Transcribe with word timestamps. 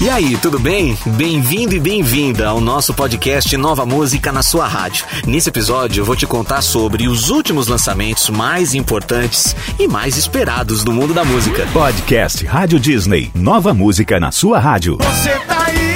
E 0.00 0.08
aí, 0.08 0.34
tudo 0.38 0.58
bem? 0.58 0.96
Bem-vindo 1.04 1.74
e 1.74 1.78
bem-vinda 1.78 2.48
ao 2.48 2.58
nosso 2.58 2.94
podcast 2.94 3.54
Nova 3.58 3.84
Música 3.84 4.32
na 4.32 4.42
sua 4.42 4.66
rádio. 4.66 5.04
Nesse 5.26 5.50
episódio 5.50 6.00
eu 6.00 6.06
vou 6.06 6.16
te 6.16 6.26
contar 6.26 6.62
sobre 6.62 7.06
os 7.06 7.28
últimos 7.28 7.68
lançamentos 7.68 8.30
mais 8.30 8.72
importantes 8.72 9.54
e 9.78 9.86
mais 9.86 10.16
esperados 10.16 10.82
do 10.82 10.90
mundo 10.90 11.12
da 11.12 11.22
música. 11.22 11.66
Podcast 11.70 12.46
Rádio 12.46 12.80
Disney. 12.80 13.30
Nova 13.34 13.74
música 13.74 14.18
na 14.18 14.32
sua 14.32 14.58
rádio. 14.58 14.96
Você 14.96 15.38
tá 15.40 15.66
aí? 15.66 15.89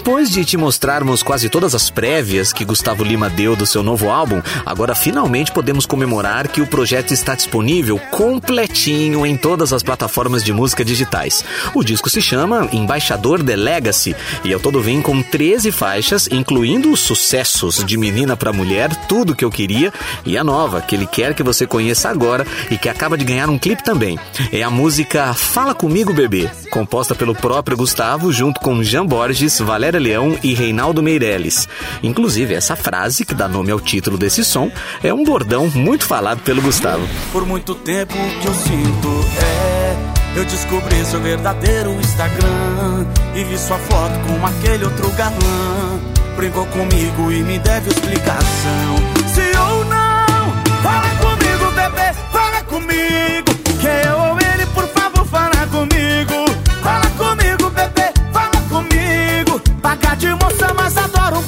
Depois 0.00 0.30
de 0.30 0.46
te 0.46 0.56
mostrarmos 0.56 1.22
quase 1.22 1.50
todas 1.50 1.74
as 1.74 1.90
prévias 1.90 2.54
que 2.54 2.64
Gustavo 2.64 3.04
Lima 3.04 3.28
deu 3.28 3.54
do 3.54 3.66
seu 3.66 3.82
novo 3.82 4.08
álbum, 4.08 4.40
agora 4.64 4.94
finalmente 4.94 5.52
podemos 5.52 5.84
comemorar 5.84 6.48
que 6.48 6.62
o 6.62 6.66
projeto 6.66 7.12
está 7.12 7.34
disponível 7.34 7.98
completinho 8.10 9.26
em 9.26 9.36
todas 9.36 9.74
as 9.74 9.82
plataformas 9.82 10.42
de 10.42 10.54
música 10.54 10.82
digitais. 10.82 11.44
O 11.74 11.84
disco 11.84 12.08
se 12.08 12.22
chama 12.22 12.66
Embaixador 12.72 13.44
The 13.44 13.54
Legacy 13.54 14.16
e 14.42 14.54
ao 14.54 14.58
todo 14.58 14.80
vem 14.80 15.02
com 15.02 15.22
13 15.22 15.70
faixas, 15.70 16.26
incluindo 16.32 16.90
os 16.90 17.00
sucessos 17.00 17.84
de 17.84 17.98
Menina 17.98 18.34
para 18.38 18.54
Mulher, 18.54 18.96
Tudo 19.06 19.36
Que 19.36 19.44
Eu 19.44 19.50
Queria 19.50 19.92
e 20.24 20.38
a 20.38 20.42
nova, 20.42 20.80
que 20.80 20.94
ele 20.96 21.06
quer 21.06 21.34
que 21.34 21.42
você 21.42 21.66
conheça 21.66 22.08
agora 22.08 22.46
e 22.70 22.78
que 22.78 22.88
acaba 22.88 23.18
de 23.18 23.24
ganhar 23.26 23.50
um 23.50 23.58
clipe 23.58 23.84
também. 23.84 24.18
É 24.50 24.62
a 24.62 24.70
música 24.70 25.34
Fala 25.34 25.74
Comigo 25.74 26.14
Bebê, 26.14 26.48
composta 26.70 27.14
pelo 27.14 27.34
próprio 27.34 27.76
Gustavo 27.76 28.32
junto 28.32 28.60
com 28.60 28.82
Jean 28.82 29.04
Borges, 29.04 29.60
Valéria 29.90 30.00
Leão 30.00 30.38
e 30.42 30.54
Reinaldo 30.54 31.02
Meirelles. 31.02 31.68
Inclusive, 32.02 32.54
essa 32.54 32.76
frase, 32.76 33.24
que 33.24 33.34
dá 33.34 33.48
nome 33.48 33.72
ao 33.72 33.80
título 33.80 34.16
desse 34.16 34.44
som, 34.44 34.70
é 35.02 35.12
um 35.12 35.24
bordão 35.24 35.68
muito 35.68 36.04
falado 36.04 36.40
pelo 36.42 36.62
Gustavo. 36.62 37.06
Por 37.32 37.44
muito 37.44 37.74
tempo 37.74 38.14
que 38.40 38.46
eu 38.46 38.54
sinto 38.54 39.24
é. 39.42 39.96
Eu 40.36 40.44
descobri 40.44 41.04
seu 41.04 41.20
verdadeiro 41.20 41.90
Instagram 41.90 43.06
e 43.34 43.42
vi 43.42 43.58
sua 43.58 43.78
foto 43.78 44.14
com 44.26 44.46
aquele 44.46 44.84
outro 44.84 45.10
galã. 45.10 46.00
Brincou 46.36 46.66
comigo 46.66 47.32
e 47.32 47.42
me 47.42 47.58
deve 47.58 47.90
explicação. 47.90 48.96
Se 49.34 49.58
ou 49.58 49.84
não, 49.86 50.82
fala 50.82 51.08
comigo, 51.18 51.72
bebê, 51.72 52.12
fala 52.30 52.62
comigo. 52.62 53.50
Que 53.80 54.08
eu 54.08 54.29
de 60.16 60.28
moça, 60.34 60.74
mas 60.76 60.96
adoro 60.96 61.38
um 61.38 61.42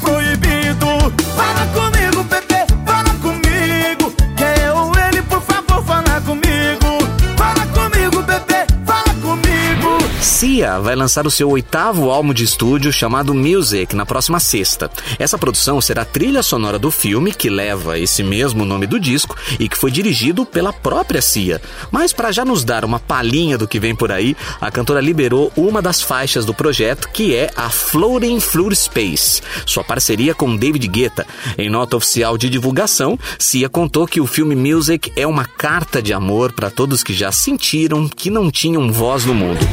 Cia 10.43 10.77
vai 10.77 10.93
lançar 10.93 11.25
o 11.25 11.31
seu 11.31 11.49
oitavo 11.49 12.11
álbum 12.11 12.33
de 12.33 12.43
estúdio 12.43 12.91
chamado 12.91 13.33
Music 13.33 13.95
na 13.95 14.05
próxima 14.05 14.41
sexta. 14.41 14.91
Essa 15.17 15.37
produção 15.37 15.79
será 15.79 16.01
a 16.01 16.05
trilha 16.05 16.43
sonora 16.43 16.77
do 16.77 16.91
filme 16.91 17.33
que 17.33 17.49
leva 17.49 17.97
esse 17.97 18.21
mesmo 18.21 18.65
nome 18.65 18.85
do 18.85 18.99
disco 18.99 19.37
e 19.57 19.69
que 19.69 19.77
foi 19.77 19.89
dirigido 19.89 20.45
pela 20.45 20.73
própria 20.73 21.21
Cia. 21.21 21.61
Mas 21.89 22.11
para 22.11 22.29
já 22.33 22.43
nos 22.43 22.65
dar 22.65 22.83
uma 22.83 22.99
palhinha 22.99 23.57
do 23.57 23.65
que 23.69 23.79
vem 23.79 23.95
por 23.95 24.11
aí, 24.11 24.35
a 24.59 24.69
cantora 24.69 24.99
liberou 24.99 25.49
uma 25.55 25.81
das 25.81 26.01
faixas 26.01 26.43
do 26.43 26.53
projeto 26.53 27.07
que 27.13 27.33
é 27.33 27.49
a 27.55 27.69
Floating 27.69 28.41
Floor 28.41 28.75
Space, 28.75 29.41
sua 29.65 29.85
parceria 29.85 30.35
com 30.35 30.57
David 30.57 30.85
Guetta. 30.89 31.25
Em 31.57 31.69
nota 31.69 31.95
oficial 31.95 32.37
de 32.37 32.49
divulgação, 32.49 33.17
Cia 33.39 33.69
contou 33.69 34.05
que 34.05 34.19
o 34.19 34.27
filme 34.27 34.57
Music 34.57 35.09
é 35.15 35.25
uma 35.25 35.45
carta 35.45 36.01
de 36.01 36.11
amor 36.11 36.51
para 36.51 36.69
todos 36.69 37.01
que 37.01 37.13
já 37.13 37.31
sentiram 37.31 38.09
que 38.09 38.29
não 38.29 38.51
tinham 38.51 38.91
voz 38.91 39.23
no 39.23 39.33
mundo. 39.33 39.65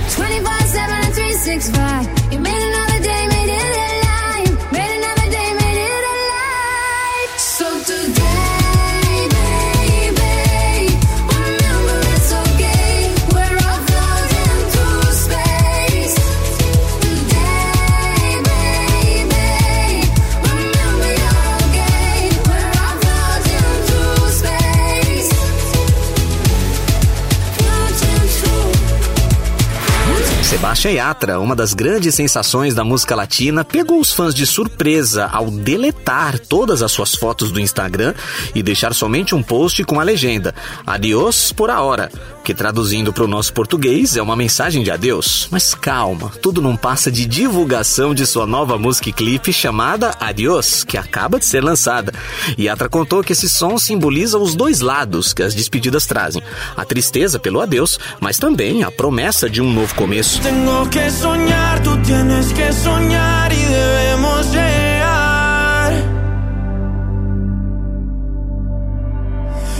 takes 1.51 1.69
five. 1.70 2.06
It 2.33 2.39
makes 2.39 2.59
Sebastião 30.80 30.95
Yatra, 30.95 31.41
uma 31.41 31.55
das 31.55 31.74
grandes 31.74 32.14
sensações 32.14 32.74
da 32.74 32.83
música 32.83 33.14
latina, 33.14 33.63
pegou 33.63 34.01
os 34.01 34.14
fãs 34.14 34.35
de 34.35 34.46
surpresa 34.46 35.29
ao 35.30 35.51
deletar 35.51 36.39
todas 36.39 36.83
as 36.83 36.91
suas 36.91 37.14
fotos 37.14 37.52
do 37.52 37.61
Instagram 37.61 38.14
e 38.55 38.63
deixar 38.63 38.95
somente 38.95 39.35
um 39.35 39.42
post 39.42 39.85
com 39.85 40.01
a 40.01 40.02
legenda 40.02 40.55
Adiós 40.86 41.52
por 41.52 41.68
a 41.68 41.83
hora, 41.83 42.11
que 42.42 42.55
traduzindo 42.55 43.13
para 43.13 43.24
o 43.24 43.29
nosso 43.29 43.52
português 43.52 44.17
é 44.17 44.23
uma 44.23 44.35
mensagem 44.35 44.83
de 44.83 44.91
adeus. 44.91 45.48
Mas 45.51 45.74
calma, 45.74 46.33
tudo 46.41 46.63
não 46.63 46.74
passa 46.79 47.11
de 47.11 47.27
divulgação 47.27 48.14
de 48.14 48.27
sua 48.27 48.47
nova 48.47 48.79
música 48.79 49.11
e 49.11 49.12
clipe 49.12 49.52
chamada 49.52 50.14
Adiós, 50.18 50.83
que 50.83 50.97
acaba 50.97 51.39
de 51.39 51.45
ser 51.45 51.62
lançada. 51.62 52.11
Yatra 52.58 52.89
contou 52.89 53.23
que 53.23 53.35
esse 53.35 53.51
som 53.51 53.77
simboliza 53.77 54.39
os 54.39 54.55
dois 54.55 54.80
lados 54.80 55.35
que 55.35 55.42
as 55.42 55.55
despedidas 55.55 56.07
trazem: 56.07 56.42
a 56.74 56.86
tristeza 56.86 57.39
pelo 57.39 57.61
adeus, 57.61 57.98
mas 58.18 58.39
também 58.39 58.83
a 58.83 58.91
promessa 58.91 59.48
de 59.51 59.61
um 59.61 59.70
novo 59.70 59.95
começo. 59.95 60.41
Tengo 60.70 60.89
que 60.89 61.11
soñar, 61.11 61.83
tú 61.83 61.97
tienes 62.03 62.53
que 62.53 62.73
soñar 62.73 63.53
y 63.53 63.64
debemos 63.64 64.53
llegar. 64.53 65.92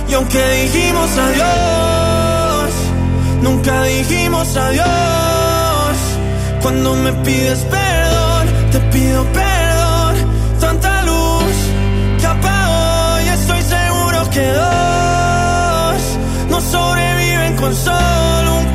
Y 0.09 0.15
aunque 0.15 0.43
dijimos 0.63 1.11
adiós, 1.17 2.71
nunca 3.41 3.85
dijimos 3.85 4.57
adiós. 4.57 5.97
Cuando 6.61 6.97
me 6.97 7.13
pides 7.25 7.61
perdón, 7.77 8.49
te 8.73 8.81
pido 8.93 9.25
perdón. 9.33 10.15
Tanta 10.59 11.03
luz 11.03 11.55
que 12.21 12.27
apagó 12.27 13.21
y 13.27 13.29
estoy 13.29 13.63
seguro 13.63 14.31
que 14.31 14.47
dos 14.61 16.03
no 16.51 16.61
sobreviven 16.61 17.57
con 17.57 17.73
solo 17.77 18.59
un 18.59 18.67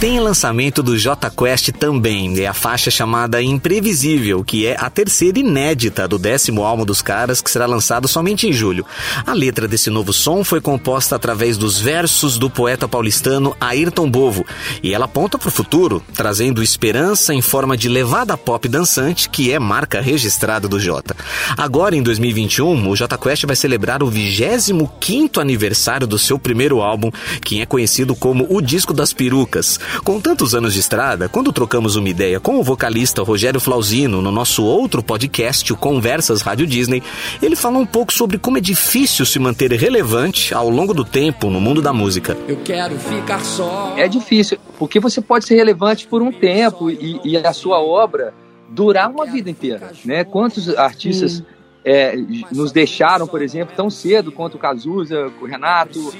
Tem 0.00 0.18
lançamento 0.18 0.82
do 0.82 0.96
J 0.96 1.28
Quest 1.28 1.72
também, 1.72 2.40
é 2.40 2.46
a 2.46 2.54
faixa 2.54 2.90
chamada 2.90 3.42
Imprevisível, 3.42 4.42
que 4.42 4.66
é 4.66 4.74
a 4.80 4.88
terceira 4.88 5.38
inédita 5.38 6.08
do 6.08 6.18
décimo 6.18 6.64
álbum 6.64 6.86
dos 6.86 7.02
caras, 7.02 7.42
que 7.42 7.50
será 7.50 7.66
lançado 7.66 8.08
somente 8.08 8.48
em 8.48 8.52
julho. 8.52 8.86
A 9.26 9.34
letra 9.34 9.68
desse 9.68 9.90
novo 9.90 10.10
som 10.14 10.42
foi 10.42 10.58
composta 10.58 11.16
através 11.16 11.58
dos 11.58 11.78
versos 11.78 12.38
do 12.38 12.48
poeta 12.48 12.88
paulistano 12.88 13.54
Ayrton 13.60 14.10
Bovo, 14.10 14.46
e 14.82 14.94
ela 14.94 15.04
aponta 15.04 15.36
para 15.36 15.50
o 15.50 15.52
futuro, 15.52 16.02
trazendo 16.14 16.62
esperança 16.62 17.34
em 17.34 17.42
forma 17.42 17.76
de 17.76 17.90
levada 17.90 18.38
pop 18.38 18.66
dançante, 18.68 19.28
que 19.28 19.52
é 19.52 19.58
marca 19.58 20.00
registrada 20.00 20.66
do 20.66 20.80
J. 20.80 21.14
Agora, 21.58 21.94
em 21.94 22.02
2021, 22.02 22.88
o 22.88 22.96
J 22.96 23.18
Quest 23.18 23.44
vai 23.44 23.54
celebrar 23.54 24.02
o 24.02 24.10
25º 24.10 25.42
aniversário 25.42 26.06
do 26.06 26.18
seu 26.18 26.38
primeiro 26.38 26.80
álbum, 26.80 27.10
que 27.44 27.60
é 27.60 27.66
conhecido 27.66 28.16
como 28.16 28.46
o 28.48 28.62
Disco 28.62 28.94
das 28.94 29.12
Perucas. 29.12 29.78
Com 30.04 30.20
tantos 30.20 30.54
anos 30.54 30.74
de 30.74 30.80
estrada, 30.80 31.28
quando 31.28 31.52
trocamos 31.52 31.96
uma 31.96 32.08
ideia 32.08 32.40
com 32.40 32.58
o 32.58 32.62
vocalista 32.62 33.22
Rogério 33.22 33.60
Flauzino 33.60 34.22
no 34.22 34.30
nosso 34.30 34.64
outro 34.64 35.02
podcast, 35.02 35.72
o 35.72 35.76
Conversas 35.76 36.42
Rádio 36.42 36.66
Disney, 36.66 37.02
ele 37.42 37.56
falou 37.56 37.82
um 37.82 37.86
pouco 37.86 38.12
sobre 38.12 38.38
como 38.38 38.58
é 38.58 38.60
difícil 38.60 39.26
se 39.26 39.38
manter 39.38 39.72
relevante 39.72 40.54
ao 40.54 40.70
longo 40.70 40.94
do 40.94 41.04
tempo 41.04 41.50
no 41.50 41.60
mundo 41.60 41.82
da 41.82 41.92
música. 41.92 42.36
Eu 42.48 42.58
quero 42.58 42.98
ficar 42.98 43.40
só. 43.44 43.94
É 43.96 44.08
difícil, 44.08 44.58
porque 44.78 45.00
você 45.00 45.20
pode 45.20 45.44
ser 45.44 45.56
relevante 45.56 46.06
por 46.06 46.22
um 46.22 46.32
tempo 46.32 46.90
e, 46.90 47.20
e 47.24 47.36
a 47.36 47.52
sua 47.52 47.80
obra 47.80 48.32
durar 48.68 49.10
uma 49.10 49.26
vida 49.26 49.50
inteira, 49.50 49.92
né? 50.04 50.24
Quantos 50.24 50.68
artistas 50.76 51.42
é, 51.84 52.14
nos 52.52 52.72
deixaram, 52.72 53.26
por 53.26 53.42
exemplo, 53.42 53.74
tão 53.74 53.90
cedo 53.90 54.30
quanto 54.30 54.56
o 54.56 54.58
Cazuza, 54.58 55.30
o 55.40 55.46
Renato. 55.46 56.12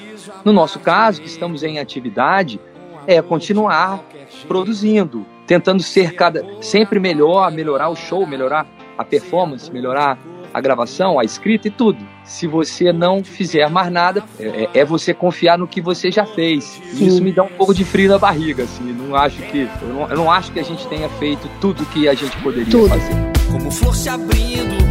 No 0.44 0.52
nosso 0.52 0.78
caso, 0.80 1.20
que 1.20 1.28
estamos 1.28 1.62
em 1.62 1.78
atividade, 1.78 2.60
é 3.06 3.20
continuar 3.22 4.02
produzindo, 4.46 5.26
tentando 5.46 5.82
ser 5.82 6.14
cada 6.14 6.44
sempre 6.60 6.98
melhor, 7.00 7.50
melhorar 7.50 7.88
o 7.88 7.96
show, 7.96 8.26
melhorar 8.26 8.66
a 8.96 9.04
performance, 9.04 9.70
melhorar 9.72 10.18
a 10.52 10.60
gravação, 10.60 11.18
a 11.18 11.24
escrita 11.24 11.68
e 11.68 11.70
tudo. 11.70 11.98
Se 12.24 12.46
você 12.46 12.92
não 12.92 13.24
fizer 13.24 13.68
mais 13.70 13.90
nada, 13.90 14.22
é, 14.38 14.68
é 14.74 14.84
você 14.84 15.14
confiar 15.14 15.58
no 15.58 15.66
que 15.66 15.80
você 15.80 16.10
já 16.10 16.26
fez. 16.26 16.80
E 16.94 17.06
isso 17.06 17.22
me 17.22 17.32
dá 17.32 17.42
um 17.42 17.48
pouco 17.48 17.74
de 17.74 17.84
frio 17.84 18.08
na 18.08 18.18
barriga, 18.18 18.64
assim. 18.64 18.92
Não 18.92 19.14
acho 19.14 19.40
que 19.42 19.68
eu 19.82 19.88
não, 19.88 20.10
eu 20.10 20.16
não 20.16 20.30
acho 20.30 20.52
que 20.52 20.60
a 20.60 20.64
gente 20.64 20.86
tenha 20.88 21.08
feito 21.08 21.48
tudo 21.60 21.84
que 21.86 22.08
a 22.08 22.14
gente 22.14 22.36
poderia 22.38 22.70
Tudo. 22.70 22.88
fazer. 22.88 23.14
Como 23.50 23.70
flor 23.70 23.96
se 23.96 24.08
abrindo, 24.08 24.89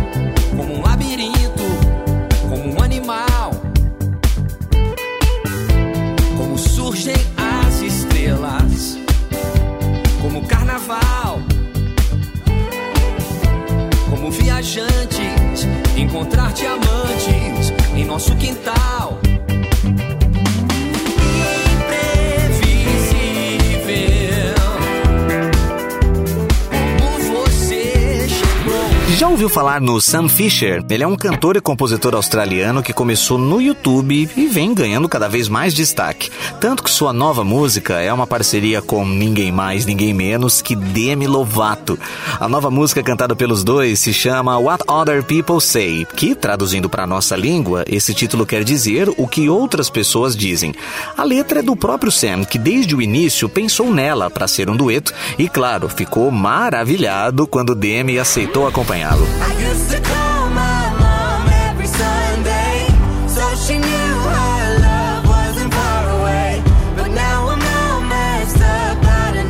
ouviu 29.31 29.47
falar 29.49 29.79
no 29.79 30.01
Sam 30.01 30.27
Fisher? 30.27 30.83
Ele 30.89 31.03
é 31.03 31.07
um 31.07 31.15
cantor 31.15 31.55
e 31.55 31.61
compositor 31.61 32.15
australiano 32.15 32.81
que 32.81 32.91
começou 32.91 33.37
no 33.37 33.61
YouTube 33.61 34.27
e 34.35 34.47
vem 34.47 34.73
ganhando 34.73 35.07
cada 35.07 35.27
vez 35.27 35.47
mais 35.47 35.73
destaque. 35.73 36.31
Tanto 36.59 36.83
que 36.83 36.89
sua 36.89 37.13
nova 37.13 37.43
música 37.43 37.99
é 37.99 38.11
uma 38.11 38.25
parceria 38.25 38.81
com 38.81 39.05
ninguém 39.05 39.51
mais, 39.51 39.85
ninguém 39.85 40.13
menos 40.13 40.61
que 40.61 40.75
Demi 40.75 41.27
Lovato. 41.27 41.97
A 42.39 42.49
nova 42.49 42.71
música 42.71 43.03
cantada 43.03 43.35
pelos 43.35 43.63
dois 43.63 43.99
se 43.99 44.13
chama 44.13 44.57
What 44.57 44.83
Other 44.87 45.23
People 45.23 45.61
Say, 45.61 46.07
que, 46.15 46.33
traduzindo 46.33 46.89
para 46.89 47.05
nossa 47.05 47.35
língua, 47.35 47.85
esse 47.87 48.13
título 48.13 48.47
quer 48.47 48.63
dizer 48.63 49.09
o 49.15 49.27
que 49.27 49.47
outras 49.47 49.89
pessoas 49.89 50.35
dizem. 50.35 50.73
A 51.15 51.23
letra 51.23 51.59
é 51.59 51.63
do 51.63 51.75
próprio 51.75 52.11
Sam, 52.11 52.45
que 52.45 52.57
desde 52.57 52.95
o 52.95 53.01
início 53.01 53.47
pensou 53.47 53.93
nela 53.93 54.29
para 54.29 54.47
ser 54.47 54.69
um 54.69 54.75
dueto 54.75 55.13
e, 55.37 55.47
claro, 55.47 55.87
ficou 55.87 56.31
maravilhado 56.31 57.45
quando 57.45 57.75
Demi 57.75 58.17
aceitou 58.17 58.67
acompanhá-lo. 58.67 59.19
I 59.48 59.51
used 59.69 59.89
to 59.92 60.00
call 60.01 60.50
my 60.50 60.83
mom 61.04 61.48
every 61.68 61.88
Sunday, 61.88 62.88
so 63.27 63.44
she 63.63 63.75
knew 63.77 64.12
her 64.36 64.80
love 64.88 65.27
wasn't 65.27 65.74
far 65.74 66.04
away. 66.19 66.63
But 66.95 67.10
now 67.12 67.50
I'm 67.54 67.63
all 67.77 68.01
messed 68.01 68.62
up 68.62 69.04
out 69.04 69.36
in 69.36 69.50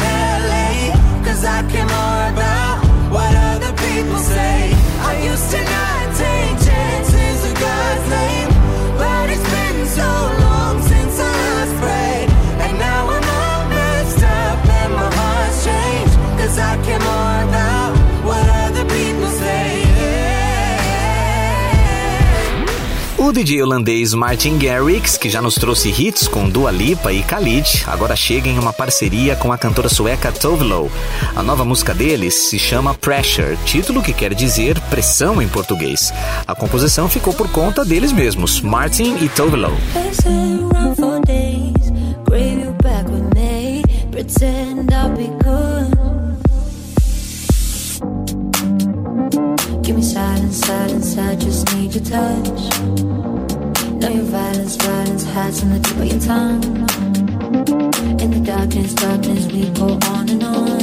I 1.59 1.63
care 1.71 1.85
more 1.85 2.23
about 2.33 2.77
what 3.11 3.33
other 3.35 3.73
people 3.73 4.17
say. 4.19 4.71
I 5.01 5.21
used 5.23 5.51
to 5.51 5.88
O 23.29 23.31
DJ 23.31 23.61
holandês 23.61 24.11
Martin 24.15 24.57
Garrix, 24.57 25.15
que 25.15 25.29
já 25.29 25.39
nos 25.39 25.53
trouxe 25.53 25.89
hits 25.89 26.27
com 26.27 26.49
Dua 26.49 26.71
Lipa 26.71 27.13
e 27.13 27.21
Khalid, 27.21 27.83
agora 27.85 28.15
chega 28.15 28.49
em 28.49 28.57
uma 28.57 28.73
parceria 28.73 29.35
com 29.35 29.53
a 29.53 29.57
cantora 29.57 29.87
sueca 29.87 30.31
Tove 30.31 30.63
Lo. 30.63 30.91
A 31.35 31.43
nova 31.43 31.63
música 31.63 31.93
deles 31.93 32.33
se 32.33 32.57
chama 32.57 32.95
Pressure, 32.95 33.55
título 33.65 34.01
que 34.01 34.13
quer 34.13 34.33
dizer 34.33 34.79
pressão 34.89 35.39
em 35.39 35.47
português. 35.47 36.11
A 36.47 36.55
composição 36.55 37.07
ficou 37.07 37.31
por 37.31 37.47
conta 37.51 37.85
deles 37.85 38.11
mesmos, 38.11 38.61
Martin 38.61 39.17
e 39.21 39.29
Tove 39.29 39.57
Lo. 39.57 39.77
Pretend 44.11 44.91
I'll 44.91 45.15
be 45.15 45.27
good. 45.41 45.78
Give 49.89 49.95
me 49.95 50.03
silence, 50.03 50.57
silence, 50.57 51.17
I 51.17 51.35
just 51.35 51.73
need 51.73 51.95
your 51.95 52.03
touch. 52.03 52.77
Know 53.99 54.09
your 54.09 54.23
violence, 54.25 54.75
violence 54.75 55.23
hides 55.23 55.63
in 55.63 55.69
the 55.71 55.79
tip 55.79 55.97
of 55.97 56.05
your 56.05 56.19
tongue. 56.19 56.63
In 58.21 58.29
the 58.29 58.39
darkness, 58.45 58.93
darkness, 58.93 59.51
we 59.51 59.67
go 59.71 59.97
on 60.11 60.29
and 60.29 60.43
on. 60.43 60.78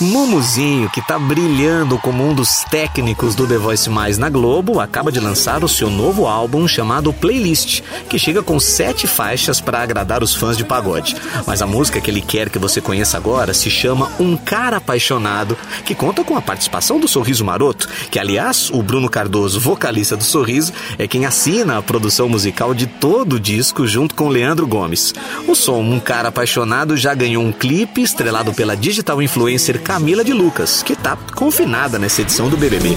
Mumuzinho, 0.00 0.90
que 0.90 1.00
tá 1.00 1.18
brilhando 1.18 1.98
como 1.98 2.28
um 2.28 2.34
dos 2.34 2.64
técnicos 2.64 3.34
do 3.34 3.46
The 3.46 3.56
Voice 3.56 3.88
Mais 3.88 4.18
na 4.18 4.28
Globo, 4.28 4.80
acaba 4.80 5.10
de 5.10 5.20
lançar 5.20 5.64
o 5.64 5.68
seu 5.68 5.88
novo 5.88 6.26
álbum 6.26 6.68
chamado 6.68 7.12
Playlist, 7.12 7.82
que 8.08 8.18
chega 8.18 8.42
com 8.42 8.60
sete 8.60 9.06
faixas 9.06 9.60
para 9.60 9.80
agradar 9.80 10.22
os 10.22 10.34
fãs 10.34 10.56
de 10.56 10.64
pagode. 10.64 11.16
Mas 11.46 11.62
a 11.62 11.66
música 11.66 12.00
que 12.00 12.10
ele 12.10 12.20
quer 12.20 12.50
que 12.50 12.58
você 12.58 12.80
conheça 12.80 13.16
agora 13.16 13.54
se 13.54 13.70
chama 13.70 14.10
Um 14.20 14.36
Cara 14.36 14.76
Apaixonado, 14.76 15.56
que 15.84 15.94
conta 15.94 16.22
com 16.22 16.36
a 16.36 16.42
participação 16.42 17.00
do 17.00 17.08
Sorriso 17.08 17.44
Maroto, 17.44 17.88
que 18.10 18.18
aliás, 18.18 18.70
o 18.70 18.82
Bruno 18.82 19.08
Cardoso, 19.08 19.60
vocalista 19.60 20.16
do 20.16 20.24
Sorriso, 20.24 20.72
é 20.98 21.06
quem 21.06 21.24
assina 21.24 21.78
a 21.78 21.82
produção 21.82 22.28
musical 22.28 22.74
de 22.74 22.86
todo 22.86 23.34
o 23.34 23.40
disco 23.40 23.86
junto 23.86 24.14
com 24.14 24.28
Leandro 24.28 24.66
Gomes. 24.66 25.14
O 25.48 25.54
som 25.54 25.80
Um 25.80 25.98
Cara 25.98 26.28
Apaixonado 26.28 26.95
já 26.96 27.14
ganhou 27.14 27.42
um 27.42 27.52
clipe 27.52 28.02
estrelado 28.02 28.52
pela 28.52 28.76
digital 28.76 29.20
influencer 29.22 29.80
Camila 29.82 30.24
de 30.24 30.32
Lucas, 30.32 30.82
que 30.82 30.96
tá 30.96 31.16
confinada 31.34 31.98
nessa 31.98 32.22
edição 32.22 32.48
do 32.48 32.56
BBB. 32.56 32.96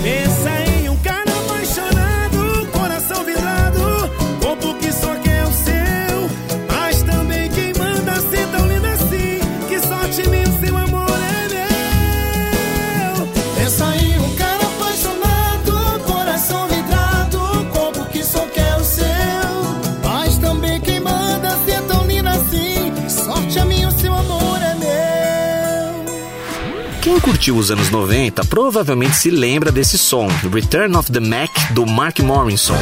Curtiu 27.29 27.57
os 27.57 27.69
anos 27.69 27.91
90 27.91 28.43
provavelmente 28.45 29.15
se 29.15 29.29
lembra 29.29 29.71
desse 29.71 29.99
som, 29.99 30.27
Return 30.51 30.97
of 30.97 31.11
the 31.11 31.19
Mac, 31.19 31.51
do 31.75 31.85
Mark 31.85 32.19
Morrison. 32.21 32.73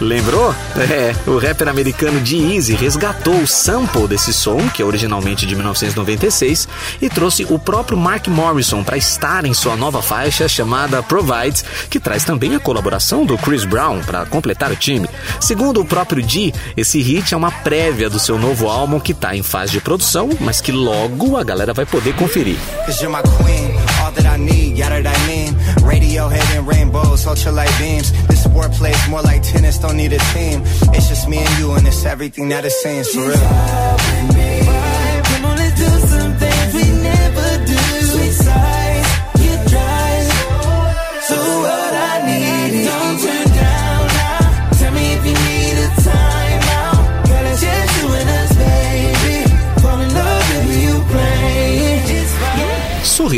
Lembrou? 0.00 0.54
É, 0.76 1.14
o 1.28 1.38
rapper 1.38 1.68
americano 1.68 2.24
G-Eazy 2.24 2.74
resgatou 2.74 3.34
o 3.34 3.46
sample 3.46 4.08
desse 4.08 4.32
som, 4.32 4.68
que 4.70 4.80
é 4.80 4.84
originalmente 4.84 5.46
de 5.46 5.54
1996, 5.54 6.66
e 7.02 7.10
trouxe 7.10 7.46
o 7.50 7.58
próprio 7.58 7.98
Mark 7.98 8.26
Morrison 8.28 8.82
para 8.82 8.96
estar 8.96 9.44
em 9.44 9.52
sua 9.52 9.76
nova 9.76 10.00
faixa 10.00 10.48
chamada 10.48 11.02
Provide, 11.02 11.62
que 11.90 12.00
traz 12.00 12.24
também 12.24 12.54
a 12.54 12.60
colaboração 12.60 13.26
do 13.26 13.36
Chris 13.36 13.64
Brown 13.64 14.00
para 14.00 14.24
completar 14.24 14.72
o 14.72 14.76
time. 14.76 15.08
Segundo 15.38 15.80
o 15.80 15.84
próprio 15.84 16.26
G, 16.26 16.52
esse 16.76 17.00
hit 17.00 17.34
é 17.34 17.36
uma 17.36 17.50
prévia 17.50 18.08
do 18.08 18.18
seu 18.18 18.38
novo 18.38 18.68
álbum 18.68 18.98
que 18.98 19.12
está 19.12 19.36
em 19.36 19.42
fase 19.42 19.72
de 19.72 19.80
produção, 19.80 20.30
mas 20.40 20.60
que 20.60 20.72
logo 20.72 21.36
a 21.36 21.44
galera 21.44 21.74
vai 21.74 21.84
poder 21.84 22.14
conferir. 22.14 22.56
Cause 22.86 23.02
you're 23.02 23.14
my 23.14 23.22
queen, 23.44 23.74
all 24.10 24.22
that 24.22 24.26
I 24.26 24.36
need, 24.36 24.76
yada 24.76 25.02
that 25.02 25.18
I 25.18 25.26
mean. 25.26 25.54
Radiohead 25.84 26.56
and 26.56 26.66
rainbows, 26.66 27.24
ultralight 27.26 27.72
beams. 27.78 28.12
This 28.26 28.44
sport 28.44 28.72
plays 28.72 29.08
more 29.08 29.22
like 29.22 29.42
tennis, 29.42 29.78
don't 29.78 29.96
need 29.96 30.12
a 30.12 30.18
team. 30.34 30.62
It's 30.94 31.08
just 31.08 31.28
me 31.28 31.38
and 31.38 31.58
you, 31.58 31.72
and 31.72 31.86
it's 31.86 32.04
everything 32.04 32.48
that 32.48 32.64
it 32.64 32.72
seems 32.72 33.08
for 33.10 33.20
real. 33.20 34.49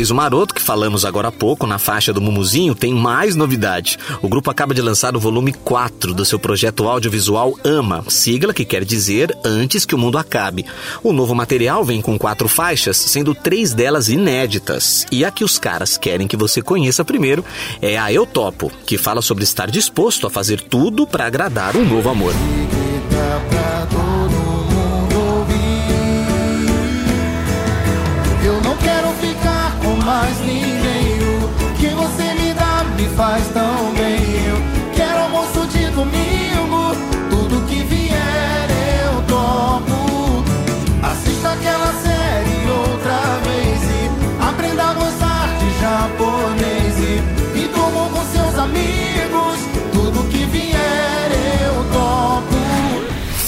Sorriso 0.03 0.15
Maroto, 0.15 0.53
que 0.53 0.61
falamos 0.61 1.05
agora 1.05 1.29
há 1.29 1.31
pouco 1.31 1.65
na 1.65 1.79
faixa 1.79 2.11
do 2.11 2.19
Mumuzinho, 2.19 2.75
tem 2.75 2.93
mais 2.93 3.37
novidade. 3.37 3.97
O 4.21 4.27
grupo 4.27 4.51
acaba 4.51 4.73
de 4.73 4.81
lançar 4.81 5.15
o 5.15 5.19
volume 5.19 5.53
4 5.53 6.13
do 6.13 6.25
seu 6.25 6.37
projeto 6.37 6.89
audiovisual 6.89 7.57
Ama, 7.63 8.03
sigla 8.09 8.53
que 8.53 8.65
quer 8.65 8.83
dizer 8.83 9.33
Antes 9.45 9.85
que 9.85 9.95
o 9.95 9.97
Mundo 9.97 10.17
Acabe. 10.17 10.65
O 11.01 11.13
novo 11.13 11.33
material 11.33 11.85
vem 11.85 12.01
com 12.01 12.19
quatro 12.19 12.49
faixas, 12.49 12.97
sendo 12.97 13.33
três 13.33 13.73
delas 13.73 14.09
inéditas. 14.09 15.05
E 15.09 15.23
a 15.23 15.31
que 15.31 15.45
os 15.45 15.57
caras 15.57 15.97
querem 15.97 16.27
que 16.27 16.35
você 16.35 16.61
conheça 16.61 17.05
primeiro 17.05 17.45
é 17.81 17.97
a 17.97 18.11
Eu 18.11 18.25
Topo, 18.25 18.69
que 18.85 18.97
fala 18.97 19.21
sobre 19.21 19.45
estar 19.45 19.71
disposto 19.71 20.27
a 20.27 20.29
fazer 20.29 20.59
tudo 20.59 21.07
para 21.07 21.27
agradar 21.27 21.77
um 21.77 21.85
novo 21.85 22.09
amor. 22.09 22.33
Japonês. 46.03 46.99
E, 46.99 47.59
e 47.59 47.67
como 47.69 48.09
com 48.09 48.25
seus 48.25 48.57
amigos. 48.59 49.32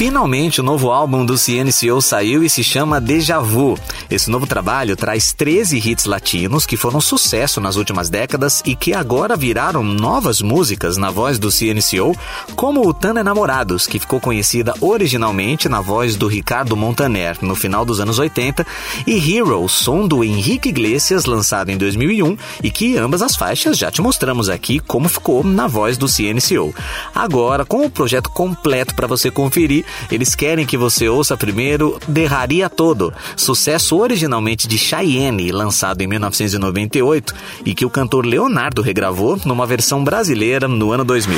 Finalmente, 0.05 0.61
o 0.61 0.63
novo 0.63 0.91
álbum 0.91 1.25
do 1.25 1.33
CNCO 1.33 1.99
saiu 1.99 2.43
e 2.43 2.49
se 2.49 2.63
chama 2.63 3.01
Deja 3.01 3.39
Vu. 3.39 3.75
Esse 4.07 4.29
novo 4.29 4.45
trabalho 4.45 4.95
traz 4.95 5.33
13 5.33 5.79
hits 5.79 6.05
latinos 6.05 6.67
que 6.67 6.77
foram 6.77 7.01
sucesso 7.01 7.59
nas 7.59 7.75
últimas 7.75 8.07
décadas 8.07 8.61
e 8.67 8.75
que 8.75 8.93
agora 8.93 9.35
viraram 9.35 9.81
novas 9.81 10.43
músicas 10.43 10.95
na 10.95 11.09
voz 11.09 11.39
do 11.39 11.49
CNCO, 11.49 12.15
como 12.55 12.87
o 12.87 12.93
Tana 12.93 13.21
Enamorados, 13.21 13.87
que 13.87 13.97
ficou 13.97 14.19
conhecida 14.19 14.75
originalmente 14.79 15.67
na 15.67 15.81
voz 15.81 16.15
do 16.15 16.27
Ricardo 16.27 16.77
Montaner 16.77 17.39
no 17.41 17.55
final 17.55 17.83
dos 17.83 17.99
anos 17.99 18.19
80, 18.19 18.63
e 19.07 19.35
Hero, 19.35 19.67
som 19.67 20.07
do 20.07 20.23
Henrique 20.23 20.69
Iglesias, 20.69 21.25
lançado 21.25 21.71
em 21.71 21.77
2001 21.77 22.37
e 22.61 22.69
que 22.69 22.95
ambas 22.95 23.23
as 23.23 23.35
faixas 23.35 23.75
já 23.75 23.89
te 23.89 24.03
mostramos 24.03 24.49
aqui 24.49 24.79
como 24.79 25.09
ficou 25.09 25.43
na 25.43 25.65
voz 25.65 25.97
do 25.97 26.05
CNCO. 26.05 26.75
Agora, 27.15 27.65
com 27.65 27.83
o 27.83 27.89
projeto 27.89 28.29
completo 28.29 28.93
para 28.93 29.07
você 29.07 29.31
conferir, 29.31 29.83
eles 30.11 30.35
querem 30.35 30.65
que 30.65 30.77
você 30.77 31.07
ouça 31.07 31.37
primeiro 31.37 31.99
Derraria 32.07 32.69
Todo, 32.69 33.13
sucesso 33.35 33.97
originalmente 33.97 34.67
de 34.67 34.77
Cheyenne, 34.77 35.51
lançado 35.51 36.01
em 36.01 36.07
1998 36.07 37.33
e 37.65 37.73
que 37.73 37.85
o 37.85 37.89
cantor 37.89 38.25
Leonardo 38.25 38.81
regravou 38.81 39.39
numa 39.45 39.65
versão 39.65 40.03
brasileira 40.03 40.67
no 40.67 40.91
ano 40.91 41.03
2000. 41.03 41.37